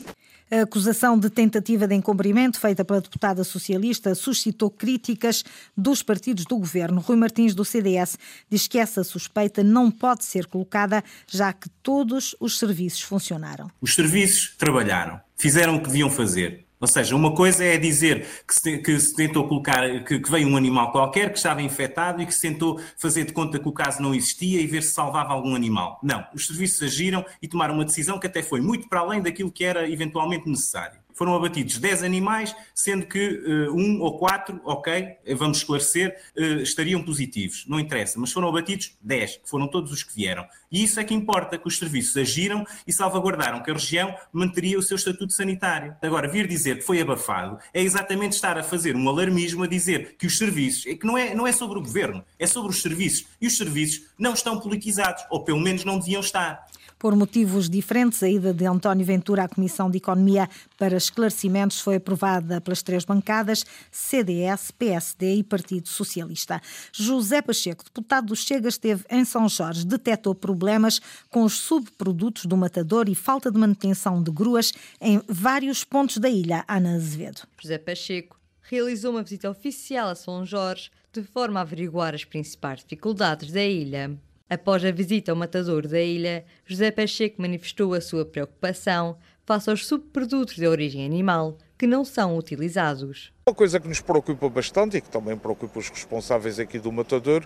A 0.52 0.62
acusação 0.62 1.18
de 1.18 1.30
tentativa 1.30 1.88
de 1.88 1.94
encobrimento 1.94 2.60
feita 2.60 2.84
pela 2.84 3.02
deputada 3.02 3.44
socialista 3.44 4.16
suscitou 4.16 4.72
críticas 4.72 5.44
dos 5.78 6.02
partidos 6.02 6.44
do 6.46 6.58
governo. 6.58 7.02
Rui 7.02 7.18
Martins, 7.18 7.54
do 7.54 7.64
CDS, 7.64 8.18
diz 8.50 8.68
que 8.68 8.80
essa 8.80 9.04
suspeita 9.04 9.64
não 9.64 9.92
pode 9.92 10.26
ser 10.26 10.48
colocada, 10.48 11.04
já 11.28 11.54
que 11.54 11.70
todos 11.84 12.36
os 12.40 12.58
serviços 12.58 13.02
funcionaram. 13.02 13.70
Os 13.80 13.94
serviços 13.94 14.56
trabalharam, 14.58 15.22
fizeram 15.38 15.76
o 15.76 15.82
que 15.82 15.88
deviam 15.88 16.10
fazer. 16.10 16.66
Ou 16.80 16.88
seja, 16.88 17.16
uma 17.16 17.34
coisa 17.34 17.64
é 17.64 17.78
dizer 17.78 18.26
que 18.48 18.54
se, 18.54 18.78
que 18.78 19.00
se 19.00 19.14
tentou 19.14 19.48
colocar, 19.48 20.04
que, 20.06 20.20
que, 20.20 20.32
veio 20.32 20.48
um 20.48 20.56
animal 20.56 20.92
qualquer 20.92 21.30
que 21.32 21.38
estava 21.38 21.62
infectado 21.62 22.22
e 22.22 22.26
que 22.26 22.34
se 22.34 22.42
tentou 22.42 22.80
fazer 22.98 23.26
de 23.26 23.34
conta 23.34 23.60
que 23.60 23.68
o 23.68 23.74
caso 23.74 24.02
não 24.02 24.16
existia 24.16 24.62
e 24.62 24.68
ver 24.68 24.84
se 24.84 24.94
salvava 24.94 25.34
algum 25.34 25.56
animal. 25.56 26.00
Não, 26.02 26.26
os 26.34 26.48
serviços 26.48 26.82
agiram 26.84 27.26
e 27.42 27.48
tomaram 27.48 27.76
uma 27.76 27.84
decisão 27.84 28.18
que 28.18 28.28
até 28.28 28.42
foi 28.42 28.62
muito 28.62 28.88
para 28.88 29.02
além 29.02 29.22
daquilo 29.22 29.52
que 29.52 29.66
era 29.66 29.90
eventualmente 29.90 30.50
necessário 30.50 30.99
foram 31.20 31.36
abatidos 31.36 31.78
10 31.78 32.04
animais, 32.04 32.56
sendo 32.74 33.06
que 33.06 33.20
uh, 33.20 33.76
um 33.76 34.00
ou 34.00 34.18
quatro, 34.18 34.62
ok, 34.64 35.18
vamos 35.36 35.58
esclarecer, 35.58 36.18
uh, 36.38 36.62
estariam 36.62 37.04
positivos. 37.04 37.66
Não 37.68 37.78
interessa, 37.78 38.18
mas 38.18 38.32
foram 38.32 38.48
abatidos 38.48 38.98
10, 39.02 39.36
que 39.36 39.50
foram 39.50 39.68
todos 39.68 39.92
os 39.92 40.02
que 40.02 40.16
vieram. 40.16 40.48
E 40.72 40.82
isso 40.82 40.98
é 40.98 41.04
que 41.04 41.14
importa, 41.14 41.58
que 41.58 41.68
os 41.68 41.78
serviços 41.78 42.16
agiram 42.16 42.66
e 42.88 42.94
salvaguardaram 42.94 43.62
que 43.62 43.70
a 43.70 43.74
região 43.74 44.16
manteria 44.32 44.80
o 44.80 44.82
seu 44.82 44.96
estatuto 44.96 45.34
sanitário. 45.34 45.94
Agora, 46.02 46.26
vir 46.26 46.48
dizer 46.48 46.78
que 46.78 46.84
foi 46.84 47.02
abafado 47.02 47.60
é 47.74 47.82
exatamente 47.82 48.32
estar 48.32 48.58
a 48.58 48.64
fazer 48.64 48.96
um 48.96 49.10
alarmismo 49.10 49.64
a 49.64 49.68
dizer 49.68 50.16
que 50.18 50.26
os 50.26 50.38
serviços, 50.38 50.86
é 50.86 50.96
que 50.96 51.06
não 51.06 51.18
é, 51.18 51.36
não 51.36 51.46
é 51.46 51.52
sobre 51.52 51.78
o 51.80 51.82
governo, 51.82 52.24
é 52.40 52.48
sobre 52.48 52.72
os 52.72 52.82
serviços. 52.82 53.26
E 53.42 53.48
os 53.48 53.58
serviços 53.58 54.06
não 54.18 54.34
estão 54.34 54.58
politizados, 54.58 55.26
ou 55.30 55.44
pelo 55.44 55.60
menos 55.60 55.84
não 55.84 56.00
deviam 56.00 56.22
estar. 56.22 56.66
Por 57.00 57.16
motivos 57.16 57.70
diferentes, 57.70 58.22
a 58.22 58.30
ida 58.30 58.54
de 58.54 58.66
António 58.66 59.06
Ventura 59.06 59.46
à 59.46 59.48
Comissão 59.48 59.90
de 59.90 60.00
Economia 60.00 60.50
para 60.78 60.98
esclarecimentos 60.98 61.80
foi 61.80 61.96
aprovada 61.96 62.60
pelas 62.60 62.84
três 62.84 63.06
bancadas, 63.06 63.66
CDS, 63.90 64.72
PSD 64.72 65.36
e 65.36 65.44
Partido 65.44 65.88
Socialista. 65.88 66.62
José 66.92 67.42
Pacheco, 67.42 67.86
deputado 67.86 68.28
do 68.28 68.36
Chega, 68.36 68.68
esteve 68.68 69.06
em 69.10 69.24
São 69.24 69.48
Jorge, 69.48 69.86
detectou 69.86 70.36
problemas 70.36 71.00
com 71.30 71.44
os 71.44 71.54
subprodutos 71.54 72.46
do 72.46 72.58
matador 72.58 73.08
e 73.08 73.16
falta 73.16 73.50
de 73.50 73.58
manutenção 73.58 74.22
de 74.22 74.30
gruas 74.30 74.74
em 75.00 75.22
vários 75.26 75.86
pontos 75.86 76.18
da 76.18 76.30
ilha. 76.30 76.66
Ana 76.68 76.96
Azevedo. 76.96 77.44
José 77.62 77.78
Pacheco 77.78 78.38
realizou 78.62 79.12
uma 79.12 79.24
visita 79.24 79.50
oficial 79.50 80.10
a 80.10 80.16
São 80.16 80.46
Jorge 80.46 80.92
de 81.14 81.24
forma 81.24 81.62
a 81.62 81.64
averiguar 81.64 82.14
as 82.14 82.26
principais 82.26 82.82
dificuldades 82.82 83.54
da 83.54 83.64
ilha. 83.64 84.20
Após 84.50 84.84
a 84.84 84.92
visita 84.92 85.32
ao 85.32 85.38
matador 85.38 85.88
da 85.88 86.02
ilha, 86.02 86.44
José 86.66 86.90
Pacheco 86.90 87.40
manifestou 87.40 87.94
a 87.94 88.02
sua 88.02 88.26
preocupação 88.26 89.16
face 89.46 89.70
aos 89.70 89.86
subprodutos 89.86 90.56
de 90.56 90.66
origem 90.66 91.06
animal 91.06 91.56
que 91.78 91.86
não 91.86 92.04
são 92.04 92.36
utilizados. 92.36 93.32
Uma 93.48 93.56
coisa 93.56 93.80
que 93.80 93.88
nos 93.88 94.02
preocupa 94.02 94.50
bastante 94.50 94.98
e 94.98 95.02
que 95.02 95.10
também 95.10 95.38
preocupa 95.38 95.80
os 95.80 95.90
responsáveis 95.90 96.60
aqui 96.60 96.78
do 96.78 96.92
matador 96.92 97.46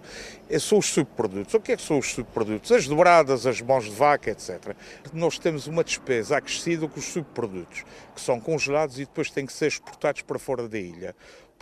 é, 0.50 0.58
são 0.60 0.80
os 0.80 0.88
subprodutos. 0.88 1.54
O 1.54 1.60
que 1.60 1.74
é 1.74 1.77
que 1.77 1.84
são 1.84 2.00
os 2.00 2.12
subprodutos? 2.13 2.72
As 2.72 2.88
dobradas, 2.88 3.46
as 3.46 3.62
mãos 3.62 3.84
de 3.84 3.92
vaca, 3.92 4.32
etc. 4.32 4.75
Nós 5.13 5.38
temos 5.38 5.68
uma 5.68 5.84
despesa 5.84 6.38
acrescida 6.38 6.88
com 6.88 7.00
os 7.00 7.06
subprodutos, 7.06 7.84
que 8.16 8.22
são 8.22 8.39
congelados 8.39 8.98
e 8.98 9.06
depois 9.06 9.30
têm 9.30 9.46
que 9.46 9.54
ser 9.54 9.68
exportados 9.68 10.22
para 10.22 10.39
fora 10.39 10.68
da 10.68 10.80
ilha 10.80 11.13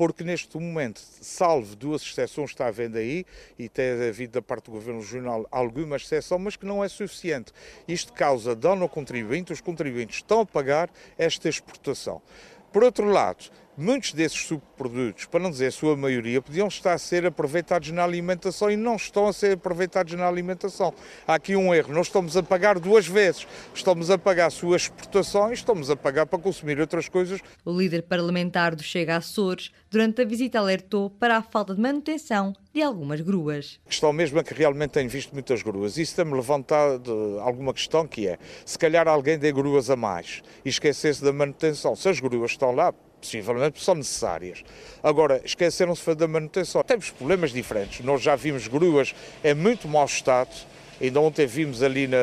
porque 0.01 0.23
neste 0.23 0.57
momento, 0.57 0.99
salvo 1.21 1.75
duas 1.75 2.01
exceções 2.01 2.49
está 2.49 2.65
à 2.65 2.71
venda 2.71 2.97
aí, 2.97 3.23
e 3.59 3.69
tem 3.69 3.91
havido 4.09 4.33
da 4.33 4.41
parte 4.41 4.65
do 4.65 4.71
Governo 4.71 4.99
Regional 4.99 5.47
alguma 5.51 5.95
exceção, 5.95 6.39
mas 6.39 6.55
que 6.55 6.65
não 6.65 6.83
é 6.83 6.89
suficiente. 6.89 7.53
Isto 7.87 8.11
causa 8.11 8.55
dano 8.55 8.81
ao 8.81 8.89
contribuinte, 8.89 9.53
os 9.53 9.61
contribuintes 9.61 10.15
estão 10.15 10.39
a 10.39 10.45
pagar 10.47 10.89
esta 11.19 11.47
exportação. 11.47 12.19
Por 12.73 12.83
outro 12.83 13.05
lado, 13.05 13.51
muitos 13.77 14.13
desses 14.13 14.39
subprodutos, 14.39 15.25
para 15.25 15.39
não 15.39 15.49
dizer 15.49 15.67
a 15.67 15.71
sua 15.71 15.95
maioria, 15.95 16.41
podiam 16.41 16.67
estar 16.67 16.93
a 16.93 16.97
ser 16.97 17.25
aproveitados 17.25 17.91
na 17.91 18.03
alimentação 18.03 18.69
e 18.69 18.75
não 18.75 18.95
estão 18.95 19.27
a 19.27 19.33
ser 19.33 19.53
aproveitados 19.53 20.13
na 20.13 20.27
alimentação. 20.27 20.93
Há 21.27 21.35
aqui 21.35 21.55
um 21.55 21.73
erro, 21.73 21.93
nós 21.93 22.07
estamos 22.07 22.35
a 22.37 22.43
pagar 22.43 22.79
duas 22.79 23.07
vezes. 23.07 23.47
Estamos 23.73 24.09
a 24.09 24.17
pagar 24.17 24.47
a 24.47 24.49
sua 24.49 24.75
exportação 24.77 25.49
e 25.51 25.53
estamos 25.53 25.89
a 25.89 25.95
pagar 25.95 26.25
para 26.25 26.39
consumir 26.39 26.79
outras 26.79 27.07
coisas. 27.07 27.39
O 27.65 27.71
líder 27.71 28.03
parlamentar 28.03 28.75
do 28.75 28.83
Chega 28.83 29.15
Açores, 29.15 29.71
durante 29.89 30.21
a 30.21 30.25
visita, 30.25 30.59
alertou 30.59 31.09
para 31.09 31.37
a 31.37 31.41
falta 31.41 31.73
de 31.73 31.81
manutenção 31.81 32.53
de 32.73 32.81
algumas 32.81 33.21
gruas. 33.21 33.79
A 33.85 33.89
questão 33.89 34.13
mesmo 34.13 34.39
é 34.39 34.43
que 34.43 34.53
realmente 34.53 34.91
tenho 34.91 35.09
visto 35.09 35.33
muitas 35.33 35.61
gruas. 35.61 35.97
Isso 35.97 36.15
tem-me 36.15 36.33
levantado 36.33 37.39
alguma 37.41 37.73
questão 37.73 38.07
que 38.07 38.27
é, 38.27 38.37
se 38.65 38.77
calhar 38.77 39.07
alguém 39.07 39.37
dê 39.37 39.51
gruas 39.51 39.89
a 39.89 39.95
mais 39.95 40.41
e 40.63 40.69
esquecesse 40.69 41.23
da 41.23 41.33
manutenção. 41.33 41.95
Se 41.95 42.07
as 42.07 42.19
gruas 42.19 42.51
estão 42.51 42.71
lá, 42.71 42.93
possivelmente 43.21 43.81
são 43.81 43.95
necessárias. 43.95 44.63
Agora, 45.01 45.41
esqueceram-se 45.45 46.15
da 46.15 46.27
manutenção. 46.27 46.83
Temos 46.83 47.09
problemas 47.09 47.51
diferentes. 47.51 48.03
Nós 48.03 48.21
já 48.21 48.35
vimos 48.35 48.67
gruas 48.67 49.15
em 49.43 49.53
muito 49.53 49.87
mau 49.87 50.05
estado. 50.05 50.49
Ainda 50.99 51.19
ontem 51.19 51.47
vimos 51.47 51.81
ali 51.81 52.07
na, 52.07 52.17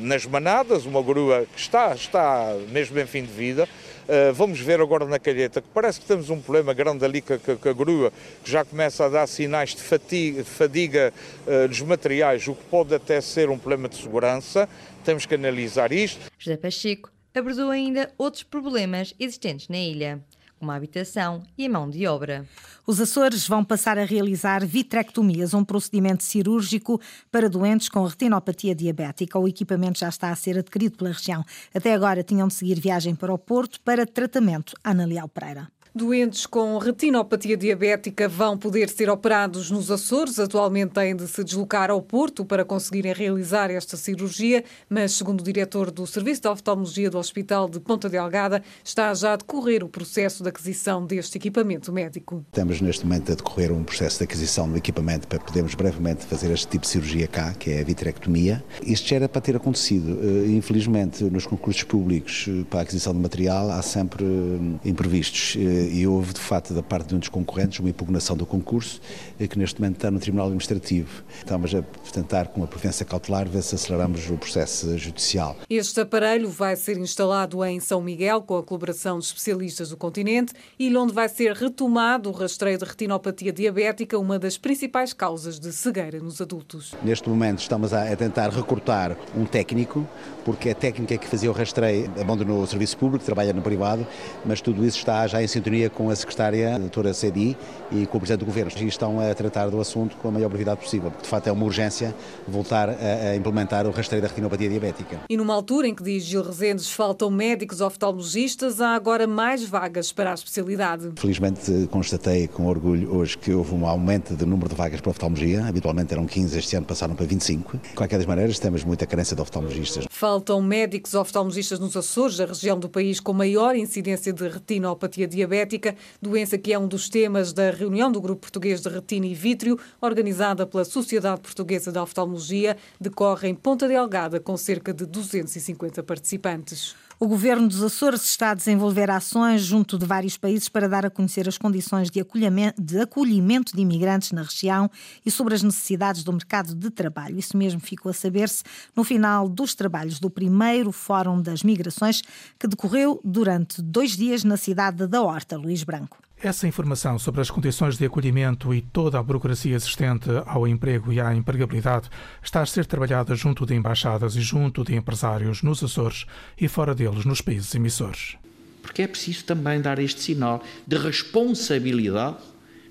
nas 0.00 0.24
manadas 0.24 0.86
uma 0.86 1.02
grua 1.02 1.46
que 1.54 1.60
está, 1.60 1.94
está 1.94 2.56
mesmo 2.70 2.98
em 2.98 3.06
fim 3.06 3.22
de 3.22 3.32
vida. 3.32 3.68
Uh, 4.04 4.32
vamos 4.34 4.60
ver 4.60 4.80
agora 4.80 5.06
na 5.06 5.18
calheta, 5.18 5.62
que 5.62 5.68
parece 5.72 5.98
que 6.00 6.06
temos 6.06 6.28
um 6.28 6.40
problema 6.40 6.74
grande 6.74 7.04
ali 7.04 7.22
com, 7.22 7.38
com, 7.38 7.56
com 7.56 7.68
a 7.68 7.72
grua, 7.72 8.12
que 8.42 8.50
já 8.50 8.62
começa 8.62 9.04
a 9.04 9.08
dar 9.08 9.26
sinais 9.26 9.74
de 9.74 9.80
fatiga, 9.80 10.42
de 10.42 10.48
fadiga 10.48 11.12
uh, 11.46 11.68
dos 11.68 11.80
materiais, 11.80 12.46
o 12.46 12.54
que 12.54 12.64
pode 12.64 12.94
até 12.94 13.20
ser 13.20 13.48
um 13.48 13.58
problema 13.58 13.88
de 13.88 13.96
segurança. 13.96 14.68
Temos 15.04 15.24
que 15.24 15.34
analisar 15.34 15.90
isto. 15.90 16.30
José 16.38 16.56
Pacheco 16.56 17.13
abordou 17.34 17.70
ainda 17.70 18.12
outros 18.16 18.42
problemas 18.42 19.14
existentes 19.18 19.68
na 19.68 19.78
ilha 19.78 20.24
como 20.64 20.72
a 20.72 20.76
habitação 20.76 21.42
e 21.58 21.66
a 21.66 21.68
mão 21.68 21.90
de 21.90 22.06
obra. 22.06 22.46
Os 22.86 22.98
Açores 22.98 23.46
vão 23.46 23.62
passar 23.62 23.98
a 23.98 24.04
realizar 24.04 24.64
vitrectomias, 24.64 25.52
um 25.52 25.62
procedimento 25.62 26.24
cirúrgico 26.24 26.98
para 27.30 27.50
doentes 27.50 27.90
com 27.90 28.04
retinopatia 28.04 28.74
diabética. 28.74 29.38
O 29.38 29.46
equipamento 29.46 29.98
já 29.98 30.08
está 30.08 30.30
a 30.30 30.36
ser 30.36 30.58
adquirido 30.58 30.96
pela 30.96 31.12
região. 31.12 31.44
Até 31.74 31.92
agora 31.92 32.22
tinham 32.22 32.48
de 32.48 32.54
seguir 32.54 32.80
viagem 32.80 33.14
para 33.14 33.32
o 33.32 33.38
Porto 33.38 33.78
para 33.80 34.06
tratamento. 34.06 34.74
Ana 34.82 35.04
Leal 35.04 35.28
Pereira. 35.28 35.68
Doentes 35.96 36.44
com 36.44 36.76
retinopatia 36.78 37.56
diabética 37.56 38.28
vão 38.28 38.58
poder 38.58 38.88
ser 38.88 39.08
operados 39.08 39.70
nos 39.70 39.92
Açores. 39.92 40.40
Atualmente 40.40 40.90
têm 40.90 41.14
de 41.14 41.28
se 41.28 41.44
deslocar 41.44 41.88
ao 41.88 42.02
Porto 42.02 42.44
para 42.44 42.64
conseguirem 42.64 43.12
realizar 43.12 43.70
esta 43.70 43.96
cirurgia, 43.96 44.64
mas, 44.90 45.12
segundo 45.12 45.40
o 45.40 45.44
diretor 45.44 45.92
do 45.92 46.04
Serviço 46.04 46.42
de 46.42 46.48
Oftalmologia 46.48 47.08
do 47.08 47.16
Hospital 47.16 47.68
de 47.68 47.78
Ponta 47.78 48.08
Delgada, 48.08 48.60
está 48.82 49.14
já 49.14 49.34
a 49.34 49.36
decorrer 49.36 49.84
o 49.84 49.88
processo 49.88 50.42
de 50.42 50.48
aquisição 50.48 51.06
deste 51.06 51.38
equipamento 51.38 51.92
médico. 51.92 52.44
Estamos 52.48 52.80
neste 52.80 53.06
momento 53.06 53.30
a 53.30 53.36
decorrer 53.36 53.70
um 53.70 53.84
processo 53.84 54.18
de 54.18 54.24
aquisição 54.24 54.68
do 54.68 54.76
equipamento 54.76 55.28
para 55.28 55.38
podermos 55.38 55.76
brevemente 55.76 56.24
fazer 56.24 56.50
este 56.50 56.66
tipo 56.66 56.82
de 56.82 56.88
cirurgia 56.88 57.28
cá, 57.28 57.54
que 57.54 57.70
é 57.70 57.80
a 57.80 57.84
vitrectomia. 57.84 58.64
Isto 58.82 59.10
já 59.10 59.14
era 59.14 59.28
para 59.28 59.40
ter 59.40 59.54
acontecido. 59.54 60.18
Eh, 60.20 60.48
infelizmente, 60.56 61.22
nos 61.22 61.46
concursos 61.46 61.84
públicos 61.84 62.46
eh, 62.48 62.64
para 62.68 62.80
a 62.80 62.82
aquisição 62.82 63.12
de 63.12 63.20
material 63.20 63.70
há 63.70 63.80
sempre 63.80 64.24
eh, 64.24 64.88
imprevistos 64.88 65.56
e 65.84 66.06
houve, 66.06 66.32
de 66.32 66.40
facto, 66.40 66.72
da 66.72 66.82
parte 66.82 67.08
de 67.08 67.14
um 67.14 67.18
dos 67.18 67.28
concorrentes, 67.28 67.78
uma 67.80 67.88
impugnação 67.88 68.36
do 68.36 68.46
concurso, 68.46 69.00
eh, 69.38 69.46
que 69.46 69.58
neste 69.58 69.80
momento 69.80 69.96
está 69.96 70.10
no 70.10 70.18
Tribunal 70.18 70.46
Administrativo. 70.46 71.22
Estamos 71.38 71.74
a 71.74 71.82
tentar, 72.12 72.48
com 72.48 72.60
uma 72.60 72.66
prevenção 72.66 73.06
cautelar, 73.06 73.48
ver 73.48 73.62
se 73.62 73.74
aceleramos 73.74 74.28
o 74.30 74.36
processo 74.36 74.96
judicial. 74.98 75.56
Este 75.68 76.00
aparelho 76.00 76.48
vai 76.48 76.76
ser 76.76 76.96
instalado 76.98 77.64
em 77.64 77.80
São 77.80 78.00
Miguel, 78.00 78.42
com 78.42 78.56
a 78.56 78.62
colaboração 78.62 79.18
de 79.18 79.24
especialistas 79.26 79.90
do 79.90 79.96
continente, 79.96 80.52
e 80.78 80.94
onde 80.96 81.12
vai 81.12 81.28
ser 81.28 81.52
retomado 81.52 82.30
o 82.30 82.32
rastreio 82.32 82.78
de 82.78 82.84
retinopatia 82.84 83.52
diabética, 83.52 84.18
uma 84.18 84.38
das 84.38 84.56
principais 84.56 85.12
causas 85.12 85.58
de 85.58 85.72
cegueira 85.72 86.18
nos 86.20 86.40
adultos. 86.40 86.94
Neste 87.02 87.28
momento 87.28 87.60
estamos 87.60 87.92
a 87.92 88.14
tentar 88.16 88.50
recrutar 88.50 89.16
um 89.36 89.44
técnico, 89.44 90.06
porque 90.44 90.70
a 90.70 90.74
técnica 90.74 91.18
que 91.18 91.26
fazia 91.26 91.50
o 91.50 91.54
rastreio 91.54 92.10
abandonou 92.20 92.62
o 92.62 92.66
serviço 92.66 92.96
público, 92.96 93.24
trabalha 93.24 93.52
no 93.52 93.62
privado, 93.62 94.06
mas 94.44 94.60
tudo 94.60 94.84
isso 94.84 94.98
está 94.98 95.26
já 95.26 95.42
em 95.42 95.46
sintonia 95.46 95.73
com 95.90 96.10
a 96.10 96.16
secretária, 96.16 96.74
a 96.74 96.78
doutora 96.78 97.12
Cedi, 97.12 97.56
e 97.92 98.06
com 98.06 98.18
o 98.18 98.20
Presidente 98.20 98.40
do 98.40 98.46
Governo. 98.46 98.70
E 98.80 98.86
estão 98.86 99.20
a 99.20 99.34
tratar 99.34 99.68
do 99.68 99.80
assunto 99.80 100.16
com 100.16 100.28
a 100.28 100.30
maior 100.30 100.48
brevidade 100.48 100.80
possível, 100.80 101.10
porque 101.10 101.24
de 101.24 101.28
facto 101.28 101.46
é 101.48 101.52
uma 101.52 101.64
urgência 101.64 102.14
voltar 102.46 102.88
a, 102.90 103.30
a 103.30 103.36
implementar 103.36 103.86
o 103.86 103.90
rastreio 103.90 104.22
da 104.22 104.28
retinopatia 104.28 104.68
diabética. 104.68 105.20
E 105.28 105.36
numa 105.36 105.54
altura 105.54 105.88
em 105.88 105.94
que, 105.94 106.02
diz 106.02 106.24
Gil 106.24 106.42
Rezendes, 106.42 106.90
faltam 106.90 107.30
médicos 107.30 107.80
oftalmologistas, 107.80 108.80
há 108.80 108.94
agora 108.94 109.26
mais 109.26 109.64
vagas 109.64 110.12
para 110.12 110.30
a 110.30 110.34
especialidade. 110.34 111.12
Felizmente 111.16 111.88
constatei 111.90 112.46
com 112.48 112.66
orgulho 112.66 113.14
hoje 113.14 113.36
que 113.36 113.52
houve 113.52 113.74
um 113.74 113.86
aumento 113.86 114.34
do 114.34 114.46
número 114.46 114.68
de 114.68 114.74
vagas 114.74 115.00
para 115.00 115.10
oftalmologia, 115.10 115.64
habitualmente 115.66 116.12
eram 116.12 116.26
15, 116.26 116.58
este 116.58 116.76
ano 116.76 116.86
passaram 116.86 117.14
para 117.14 117.26
25. 117.26 117.78
De 117.78 117.88
qualquer 117.94 118.18
das 118.18 118.26
maneiras, 118.26 118.58
temos 118.58 118.84
muita 118.84 119.06
carência 119.06 119.34
de 119.34 119.42
oftalmologistas. 119.42 120.06
Faltam 120.10 120.60
médicos 120.62 121.14
oftalmologistas 121.14 121.78
nos 121.78 121.96
Açores, 121.96 122.40
a 122.40 122.46
região 122.46 122.78
do 122.78 122.88
país 122.88 123.20
com 123.20 123.32
maior 123.32 123.76
incidência 123.76 124.32
de 124.32 124.48
retinopatia 124.48 125.26
diabética 125.26 125.63
diabética, 125.64 125.96
doença 126.20 126.58
que 126.58 126.72
é 126.72 126.78
um 126.78 126.86
dos 126.86 127.08
temas 127.08 127.52
da 127.52 127.70
reunião 127.70 128.12
do 128.12 128.20
Grupo 128.20 128.42
Português 128.42 128.80
de 128.80 128.88
Retina 128.88 129.26
e 129.26 129.34
Vítreo, 129.34 129.78
organizada 130.00 130.66
pela 130.66 130.84
Sociedade 130.84 131.40
Portuguesa 131.40 131.90
de 131.90 131.98
Oftalmologia, 131.98 132.76
decorre 133.00 133.48
em 133.48 133.54
Ponta 133.54 133.88
Delgada, 133.88 134.38
com 134.38 134.56
cerca 134.56 134.92
de 134.92 135.06
250 135.06 136.02
participantes. 136.02 136.94
O 137.18 137.28
governo 137.28 137.68
dos 137.68 137.80
Açores 137.80 138.24
está 138.24 138.50
a 138.50 138.54
desenvolver 138.54 139.08
ações 139.08 139.62
junto 139.62 139.96
de 139.96 140.04
vários 140.04 140.36
países 140.36 140.68
para 140.68 140.88
dar 140.88 141.06
a 141.06 141.10
conhecer 141.10 141.48
as 141.48 141.56
condições 141.56 142.10
de 142.10 142.20
acolhimento, 142.20 142.82
de 142.82 143.00
acolhimento 143.00 143.74
de 143.74 143.82
imigrantes 143.82 144.32
na 144.32 144.42
região 144.42 144.90
e 145.24 145.30
sobre 145.30 145.54
as 145.54 145.62
necessidades 145.62 146.24
do 146.24 146.32
mercado 146.32 146.74
de 146.74 146.90
trabalho. 146.90 147.38
Isso 147.38 147.56
mesmo 147.56 147.80
ficou 147.80 148.10
a 148.10 148.12
saber-se 148.12 148.64
no 148.96 149.04
final 149.04 149.48
dos 149.48 149.76
trabalhos 149.76 150.18
do 150.18 150.28
primeiro 150.28 150.90
Fórum 150.90 151.40
das 151.40 151.62
Migrações, 151.62 152.20
que 152.58 152.66
decorreu 152.66 153.20
durante 153.24 153.80
dois 153.80 154.16
dias 154.16 154.42
na 154.42 154.56
cidade 154.56 155.06
da 155.06 155.22
Horta, 155.22 155.56
Luís 155.56 155.84
Branco. 155.84 156.23
Essa 156.44 156.68
informação 156.68 157.18
sobre 157.18 157.40
as 157.40 157.50
condições 157.50 157.96
de 157.96 158.04
acolhimento 158.04 158.74
e 158.74 158.82
toda 158.82 159.18
a 159.18 159.22
burocracia 159.22 159.74
existente 159.74 160.28
ao 160.44 160.68
emprego 160.68 161.10
e 161.10 161.18
à 161.18 161.34
empregabilidade 161.34 162.10
está 162.42 162.60
a 162.60 162.66
ser 162.66 162.84
trabalhada 162.84 163.34
junto 163.34 163.64
de 163.64 163.74
embaixadas 163.74 164.36
e 164.36 164.42
junto 164.42 164.84
de 164.84 164.94
empresários 164.94 165.62
nos 165.62 165.82
Açores 165.82 166.26
e 166.60 166.68
fora 166.68 166.94
deles 166.94 167.24
nos 167.24 167.40
países 167.40 167.74
emissores. 167.74 168.36
Porque 168.82 169.00
é 169.00 169.06
preciso 169.06 169.42
também 169.46 169.80
dar 169.80 169.98
este 169.98 170.20
sinal 170.20 170.62
de 170.86 170.98
responsabilidade 170.98 172.36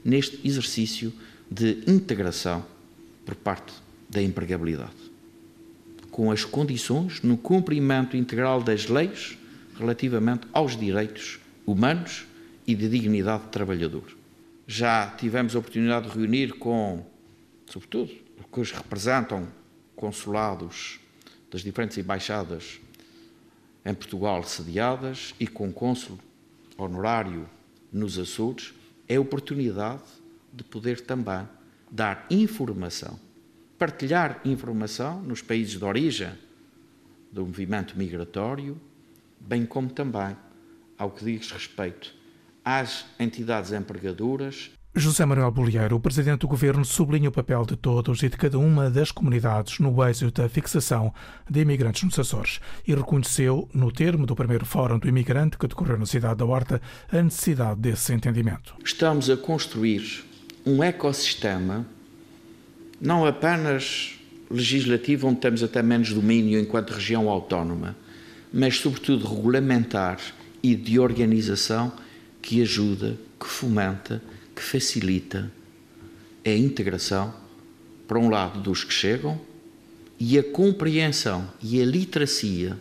neste 0.04 0.40
exercício 0.44 1.14
de 1.48 1.84
integração 1.86 2.66
por 3.24 3.36
parte 3.36 3.72
da 4.10 4.20
empregabilidade, 4.20 4.90
com 6.10 6.32
as 6.32 6.44
condições 6.44 7.22
no 7.22 7.38
cumprimento 7.38 8.18
integral 8.18 8.64
das 8.64 8.88
leis 8.88 9.38
relativamente 9.78 10.48
aos 10.52 10.76
direitos 10.76 11.40
humanos 11.68 12.33
e 12.66 12.76
de 12.76 12.88
dignidade 12.90 13.44
de 13.44 13.50
trabalhador. 13.50 14.16
Já 14.66 15.10
tivemos 15.12 15.56
a 15.56 15.60
oportunidade 15.60 16.10
de 16.10 16.18
reunir 16.18 16.54
com, 16.54 17.06
sobretudo, 17.66 18.12
os 18.56 18.72
que 18.72 18.78
representam 18.78 19.48
consulados 19.96 21.00
das 21.52 21.62
diferentes 21.62 21.98
embaixadas 21.98 22.80
em 23.86 23.94
Portugal 23.94 24.44
sediadas 24.44 25.36
e 25.40 25.48
com 25.48 25.72
cônsul 25.72 26.18
honorário 26.78 27.48
nos 27.92 28.18
Açores, 28.18 28.74
é 29.08 29.18
a 29.18 29.22
oportunidade 29.22 30.02
de 30.52 30.64
poder 30.64 31.02
também 31.02 31.48
dar 31.92 32.26
informação, 32.30 33.20
partilhar 33.78 34.42
informação 34.46 35.22
nos 35.22 35.42
países 35.42 35.78
de 35.78 35.86
origem 35.86 36.32
do 37.32 37.46
movimento 37.46 37.98
migratório, 37.98 38.80
bem 39.40 39.66
como 39.66 39.90
também 39.90 40.36
ao 40.98 41.12
que 41.12 41.26
diz 41.26 41.52
respeito 41.52 42.23
às 42.64 43.06
entidades 43.20 43.72
empregadoras. 43.72 44.72
José 44.96 45.26
Manuel 45.26 45.50
Bolieiro, 45.50 45.96
o 45.96 46.00
presidente 46.00 46.42
do 46.42 46.48
governo, 46.48 46.86
sublinha 46.86 47.28
o 47.28 47.32
papel 47.32 47.66
de 47.66 47.76
todos 47.76 48.22
e 48.22 48.30
de 48.30 48.38
cada 48.38 48.60
uma 48.60 48.92
das 48.92 49.12
comunidades 49.12 49.80
no 49.80 50.08
êxito 50.08 50.40
da 50.40 50.48
fixação 50.48 51.12
de 51.50 51.62
imigrantes 51.62 52.04
nos 52.04 52.20
Açores 52.20 52.60
e 52.88 52.94
reconheceu, 52.94 53.68
no 53.74 53.92
termo 53.92 54.28
do 54.28 54.36
primeiro 54.36 54.68
Fórum 54.68 55.00
do 55.00 55.10
Imigrante 55.10 55.58
que 55.58 55.68
decorreu 55.68 55.98
na 55.98 56.06
cidade 56.06 56.36
da 56.36 56.46
Horta, 56.46 56.80
a 57.12 57.22
necessidade 57.24 57.80
desse 57.80 58.14
entendimento. 58.14 58.76
Estamos 58.86 59.32
a 59.32 59.36
construir 59.36 60.24
um 60.64 60.84
ecossistema 60.84 61.88
não 63.02 63.26
apenas 63.26 64.14
legislativo, 64.50 65.28
onde 65.28 65.40
temos 65.40 65.64
até 65.64 65.82
menos 65.82 66.14
domínio 66.14 66.60
enquanto 66.60 66.92
região 66.92 67.28
autónoma, 67.30 67.96
mas 68.54 68.78
sobretudo 68.78 69.28
regulamentar 69.28 70.20
e 70.62 70.76
de 70.76 71.00
organização 71.00 71.92
que 72.44 72.62
ajuda, 72.62 73.18
que 73.40 73.48
fomenta, 73.48 74.22
que 74.54 74.62
facilita 74.62 75.50
a 76.46 76.50
integração, 76.50 77.34
para 78.08 78.20
um 78.20 78.30
lado, 78.30 78.60
dos 78.60 78.84
que 78.84 78.94
chegam 78.94 79.40
e 80.20 80.38
a 80.38 80.44
compreensão 80.44 81.50
e 81.62 81.82
a 81.82 81.86
literacia 81.86 82.78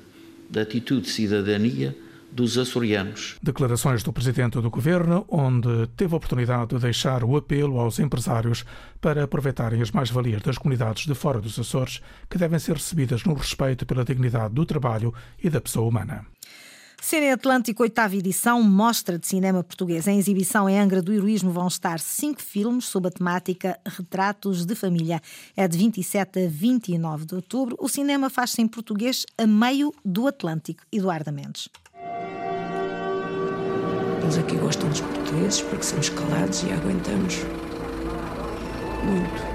da 0.51 0.63
atitude 0.63 1.03
de 1.03 1.11
cidadania 1.11 1.97
dos 2.31 2.59
açorianos. 2.59 3.37
Declarações 3.43 4.03
do 4.03 4.13
presidente 4.13 4.61
do 4.61 4.71
governo, 4.71 5.25
onde 5.29 5.87
teve 5.97 6.13
a 6.13 6.17
oportunidade 6.17 6.75
de 6.75 6.81
deixar 6.81 7.23
o 7.23 7.37
apelo 7.37 7.79
aos 7.79 7.99
empresários 7.99 8.65
para 9.01 9.25
aproveitarem 9.25 9.81
as 9.81 9.91
mais-valias 9.91 10.43
das 10.43 10.59
comunidades 10.59 11.07
de 11.07 11.15
fora 11.15 11.41
dos 11.41 11.59
Açores, 11.59 12.01
que 12.29 12.39
devem 12.39 12.59
ser 12.59 12.75
recebidas 12.75 13.25
no 13.25 13.35
respeito 13.35 13.87
pela 13.87 14.05
dignidade 14.05 14.55
do 14.55 14.67
trabalho 14.67 15.15
e 15.43 15.49
da 15.49 15.61
pessoa 15.61 15.87
humana. 15.87 16.27
Cine 17.05 17.33
Atlântico, 17.33 17.83
oitava 17.83 18.15
edição, 18.15 18.63
mostra 18.63 19.19
de 19.19 19.27
cinema 19.27 19.65
português. 19.65 20.07
Em 20.07 20.21
exibição 20.21 20.69
em 20.69 20.79
Angra 20.79 21.03
do 21.03 21.13
Heroísmo 21.13 21.51
vão 21.51 21.67
estar 21.67 21.99
cinco 21.99 22.41
filmes 22.41 22.85
sob 22.85 23.09
a 23.09 23.11
temática 23.11 23.77
Retratos 23.85 24.65
de 24.65 24.77
Família. 24.77 25.21
É 25.57 25.67
de 25.67 25.77
27 25.77 26.45
a 26.45 26.49
29 26.49 27.27
de 27.27 27.35
outubro. 27.35 27.77
O 27.81 27.89
cinema 27.89 28.31
faz-se 28.31 28.63
em 28.63 28.69
português 28.69 29.27
a 29.37 29.49
meio 29.49 29.93
do 30.05 30.29
Atlântico. 30.29 30.85
Eduardo 30.93 31.33
Mendes. 31.33 31.69
Eles 34.23 34.39
aqui 34.39 34.57
gostam 34.57 34.89
dos 34.89 35.01
portugueses 35.01 35.61
porque 35.61 35.83
somos 35.83 36.09
calados 36.09 36.63
e 36.63 36.71
aguentamos 36.71 37.35
muito. 39.05 39.52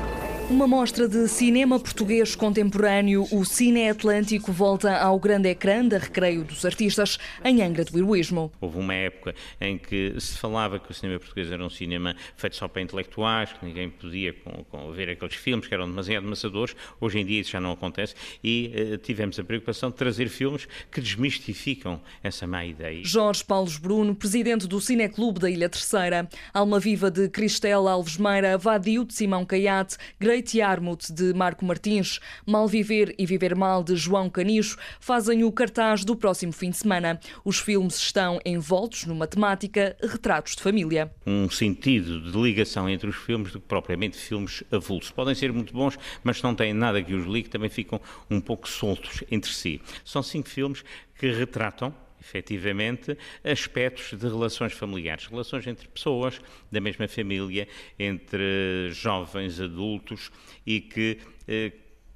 Uma 0.50 0.66
mostra 0.66 1.10
de 1.10 1.28
cinema 1.28 1.78
português 1.78 2.34
contemporâneo, 2.34 3.28
o 3.34 3.44
Cine 3.44 3.90
Atlântico, 3.90 4.50
volta 4.50 4.98
ao 4.98 5.20
grande 5.20 5.50
ecrã 5.50 5.86
da 5.86 5.98
Recreio 5.98 6.46
dos 6.46 6.64
Artistas, 6.64 7.20
em 7.44 7.62
Angra 7.62 7.84
do 7.84 7.98
Heroísmo. 7.98 8.50
Houve 8.62 8.80
uma 8.80 8.94
época 8.94 9.36
em 9.60 9.78
que 9.78 10.16
se 10.18 10.38
falava 10.38 10.80
que 10.80 10.90
o 10.90 10.94
cinema 10.94 11.20
português 11.20 11.52
era 11.52 11.62
um 11.62 11.70
cinema 11.70 12.16
feito 12.38 12.56
só 12.56 12.66
para 12.70 12.82
intelectuais, 12.82 13.52
que 13.52 13.66
ninguém 13.66 13.90
podia 13.90 14.32
com, 14.32 14.64
com 14.64 14.90
ver 14.94 15.10
aqueles 15.10 15.36
filmes 15.36 15.68
que 15.68 15.74
eram 15.74 15.86
demasiado 15.86 16.26
amassadores. 16.26 16.74
Hoje 17.02 17.20
em 17.20 17.26
dia 17.26 17.42
isso 17.42 17.52
já 17.52 17.60
não 17.60 17.74
acontece 17.74 18.16
e 18.42 18.72
uh, 18.94 18.98
tivemos 19.00 19.38
a 19.38 19.44
preocupação 19.44 19.90
de 19.90 19.98
trazer 19.98 20.30
filmes 20.30 20.66
que 20.90 21.02
desmistificam 21.02 22.00
essa 22.24 22.48
má 22.48 22.66
ideia. 22.66 23.04
Jorge 23.04 23.44
Paulo 23.44 23.70
Bruno, 23.82 24.16
presidente 24.16 24.66
do 24.66 24.80
Cineclube 24.80 25.42
da 25.42 25.50
Ilha 25.50 25.68
Terceira. 25.68 26.26
Alma 26.54 26.80
Viva 26.80 27.12
de 27.12 27.28
Cristela 27.28 27.92
Alves 27.92 28.18
Meira, 28.18 28.58
Vadio 28.58 29.04
de 29.04 29.14
Simão 29.14 29.46
Caiate, 29.46 29.98
Great 30.38 30.56
Yarmouth 30.56 31.12
de 31.12 31.34
Marco 31.34 31.66
Martins, 31.66 32.20
Mal 32.46 32.68
Viver 32.68 33.16
e 33.18 33.26
Viver 33.26 33.56
Mal 33.56 33.84
de 33.84 33.96
João 33.96 34.30
Canicho 34.30 34.78
fazem 35.00 35.44
o 35.44 35.52
cartaz 35.52 36.06
do 36.06 36.16
próximo 36.16 36.54
fim 36.54 36.70
de 36.70 36.78
semana. 36.78 37.20
Os 37.44 37.58
filmes 37.58 37.96
estão 37.96 38.40
envoltos 38.46 39.06
numa 39.06 39.26
temática 39.26 39.98
retratos 40.00 40.56
de 40.56 40.62
família. 40.62 41.12
Um 41.26 41.50
sentido 41.50 42.22
de 42.22 42.38
ligação 42.40 42.88
entre 42.88 43.10
os 43.10 43.16
filmes 43.16 43.52
do 43.52 43.60
que 43.60 43.68
propriamente 43.68 44.16
filmes 44.16 44.64
avulsos. 44.72 45.10
Podem 45.10 45.34
ser 45.34 45.52
muito 45.52 45.74
bons, 45.74 45.98
mas 46.24 46.40
não 46.44 46.54
têm 46.54 46.72
nada 46.72 47.02
que 47.02 47.16
os 47.16 47.26
ligue, 47.26 47.50
também 47.50 47.72
ficam 47.72 48.00
um 48.30 48.40
pouco 48.40 48.70
soltos 48.70 49.24
entre 49.32 49.52
si. 49.52 49.82
São 50.06 50.22
cinco 50.22 50.50
filmes 50.50 50.84
que 51.18 51.32
retratam 51.32 51.92
efetivamente, 52.20 53.18
aspectos 53.44 54.18
de 54.18 54.28
relações 54.28 54.74
familiares, 54.74 55.28
relações 55.28 55.68
entre 55.68 55.88
pessoas 55.88 56.40
da 56.72 56.80
mesma 56.80 57.08
família, 57.08 57.68
entre 57.98 58.90
jovens, 58.92 59.60
adultos 59.60 60.32
e 60.66 60.82
que 60.82 61.20
eh, 61.48 61.72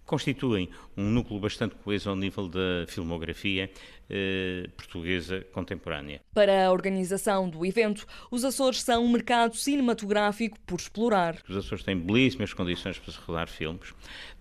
constituem 0.06 0.70
um 0.98 1.10
núcleo 1.10 1.40
bastante 1.40 1.76
coeso 1.76 2.10
ao 2.10 2.16
nível 2.16 2.50
da 2.50 2.86
filmografia 2.88 3.72
eh, 4.14 4.68
portuguesa 4.76 5.46
contemporânea. 5.54 6.20
Para 6.34 6.66
a 6.66 6.72
organização 6.72 7.50
do 7.50 7.66
evento, 7.66 8.06
os 8.30 8.44
Açores 8.44 8.82
são 8.82 9.06
um 9.06 9.10
mercado 9.10 9.56
cinematográfico 9.56 10.60
por 10.66 10.78
explorar. 10.78 11.38
Os 11.48 11.56
Açores 11.56 11.86
têm 11.86 11.98
belíssimas 11.98 12.54
condições 12.54 13.00
para 13.00 13.14
se 13.14 13.20
rodar 13.20 13.48
filmes, 13.48 13.94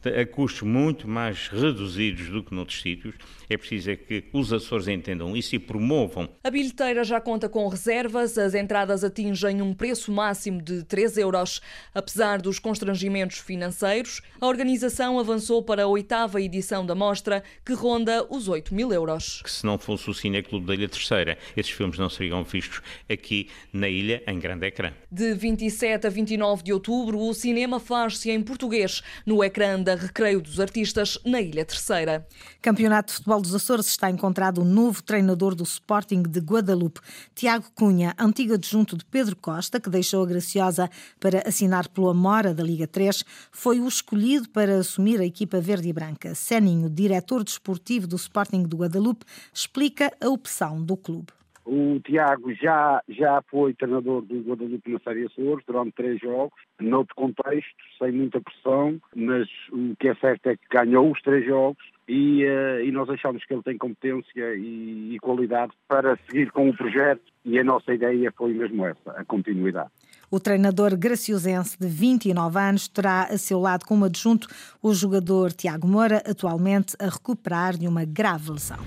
a 0.05 0.27
custos 0.27 0.62
muito 0.62 1.07
mais 1.07 1.47
reduzidos 1.49 2.29
do 2.29 2.43
que 2.43 2.53
noutros 2.53 2.81
sítios. 2.81 3.15
É 3.49 3.57
preciso 3.57 3.93
é 3.93 3.97
que 3.97 4.25
os 4.33 4.53
Açores 4.53 4.89
entendam 4.89 5.37
isso 5.37 5.55
e 5.55 5.59
promovam. 5.59 6.29
A 6.43 6.50
bilheteira 6.50 7.05
já 7.05 7.21
conta 7.21 7.49
com 7.49 7.69
reservas, 7.69 8.37
as 8.37 8.55
entradas 8.55 9.05
atingem 9.05 9.62
um 9.62 9.73
preço 9.73 10.11
máximo 10.11 10.61
de 10.61 10.83
3 10.83 11.19
euros. 11.19 11.61
Apesar 11.95 12.41
dos 12.41 12.59
constrangimentos 12.59 13.39
financeiros, 13.39 14.21
a 14.41 14.47
organização 14.47 15.19
avançou 15.19 15.62
para 15.62 15.85
a 15.85 15.87
oitava 15.87 16.41
edição 16.41 16.85
da 16.85 16.95
mostra, 16.95 17.45
que 17.65 17.73
ronda 17.73 18.27
os 18.29 18.49
8 18.49 18.75
mil 18.75 18.93
euros. 18.93 19.43
Se 19.61 19.67
não 19.67 19.76
fosse 19.76 20.09
o 20.09 20.14
Cineclube 20.14 20.64
da 20.64 20.73
Ilha 20.73 20.88
Terceira, 20.88 21.37
esses 21.55 21.71
filmes 21.71 21.99
não 21.99 22.09
seriam 22.09 22.43
vistos 22.43 22.81
aqui 23.11 23.50
na 23.71 23.90
ilha 23.90 24.23
em 24.26 24.38
grande 24.38 24.67
ecrã. 24.67 24.90
De 25.12 25.35
27 25.35 26.07
a 26.07 26.11
29 26.11 26.62
de 26.62 26.73
outubro, 26.73 27.19
o 27.19 27.35
cinema 27.35 27.79
faz-se 27.79 28.31
em 28.31 28.40
português, 28.40 29.02
no 29.26 29.45
ecrã 29.45 29.79
da 29.79 29.97
Recreio 29.97 30.40
dos 30.40 30.59
Artistas, 30.59 31.19
na 31.26 31.43
Ilha 31.43 31.62
Terceira. 31.62 32.26
Campeonato 32.62 33.09
de 33.09 33.17
Futebol 33.19 33.43
dos 33.43 33.55
Açores 33.55 33.87
está 33.88 34.09
encontrado 34.09 34.62
o 34.62 34.64
novo 34.64 35.02
treinador 35.02 35.55
do 35.55 35.64
Sporting 35.64 36.23
de 36.23 36.40
Guadalupe, 36.40 37.00
Tiago 37.35 37.67
Cunha, 37.75 38.14
antigo 38.19 38.55
adjunto 38.55 38.97
de 38.97 39.05
Pedro 39.05 39.37
Costa, 39.37 39.79
que 39.79 39.90
deixou 39.90 40.23
a 40.23 40.26
Graciosa 40.26 40.88
para 41.21 41.47
assinar 41.47 41.87
pelo 41.88 42.09
Amora 42.09 42.55
da 42.55 42.64
Liga 42.64 42.87
3, 42.87 43.23
foi 43.52 43.79
o 43.79 43.87
escolhido 43.87 44.49
para 44.49 44.79
assumir 44.79 45.21
a 45.21 45.26
equipa 45.26 45.61
verde 45.61 45.90
e 45.90 45.93
branca. 45.93 46.35
Seninho, 46.35 46.88
diretor 46.88 47.45
desportivo 47.45 48.07
do 48.07 48.17
Sporting 48.17 48.62
de 48.62 48.75
Guadalupe, 48.75 49.26
explica 49.52 50.12
a 50.21 50.28
opção 50.28 50.83
do 50.83 50.97
clube. 50.97 51.33
O 51.64 52.00
Tiago 52.00 52.52
já, 52.54 53.02
já 53.09 53.42
foi 53.49 53.75
treinador 53.75 54.23
do 54.23 54.40
Guadalupe 54.40 54.90
na 54.90 54.99
Série 55.00 55.26
Açores 55.26 55.64
durante 55.66 55.92
três 55.92 56.19
jogos, 56.19 56.59
noutro 56.80 57.14
contexto, 57.14 57.76
sem 57.99 58.12
muita 58.12 58.40
pressão, 58.40 58.99
mas 59.14 59.47
o 59.71 59.95
que 59.97 60.09
é 60.09 60.14
certo 60.16 60.49
é 60.49 60.57
que 60.57 60.62
ganhou 60.69 61.12
os 61.12 61.21
três 61.23 61.45
jogos 61.45 61.85
e, 62.09 62.45
uh, 62.45 62.80
e 62.83 62.90
nós 62.90 63.09
achamos 63.09 63.45
que 63.45 63.54
ele 63.54 63.62
tem 63.62 63.78
competência 63.78 64.54
e, 64.57 65.14
e 65.14 65.19
qualidade 65.21 65.73
para 65.87 66.19
seguir 66.28 66.50
com 66.50 66.69
o 66.69 66.76
projeto 66.76 67.23
e 67.45 67.59
a 67.59 67.62
nossa 67.62 67.95
ideia 67.95 68.33
foi 68.37 68.52
mesmo 68.52 68.85
essa, 68.85 69.12
a 69.12 69.25
continuidade. 69.25 69.90
O 70.28 70.40
treinador 70.40 70.97
graciosense 70.97 71.78
de 71.78 71.87
29 71.87 72.59
anos 72.59 72.88
terá 72.88 73.25
a 73.25 73.38
seu 73.38 73.61
lado 73.61 73.85
como 73.85 74.07
adjunto 74.07 74.49
o 74.83 74.92
jogador 74.92 75.52
Tiago 75.52 75.87
Moura, 75.87 76.23
atualmente 76.26 76.97
a 76.99 77.07
recuperar 77.07 77.76
de 77.76 77.86
uma 77.86 78.04
grave 78.04 78.50
lesão. 78.50 78.78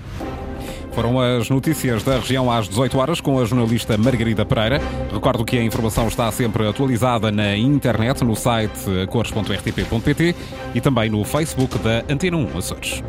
Foram 0.93 1.19
as 1.19 1.49
notícias 1.49 2.03
da 2.03 2.19
região 2.19 2.51
às 2.51 2.69
18 2.69 2.97
horas 2.99 3.21
com 3.21 3.39
a 3.39 3.45
jornalista 3.45 3.97
Margarida 3.97 4.45
Pereira. 4.45 4.79
Recordo 5.11 5.43
que 5.43 5.57
a 5.57 5.63
informação 5.63 6.07
está 6.07 6.31
sempre 6.31 6.67
atualizada 6.67 7.31
na 7.31 7.57
internet, 7.57 8.23
no 8.23 8.35
site 8.35 9.07
cores.rtp.pt 9.09 10.35
e 10.75 10.81
também 10.81 11.09
no 11.09 11.23
Facebook 11.23 11.77
da 11.79 12.03
Antena 12.07 12.37
1 12.37 12.57
Açores. 12.57 13.03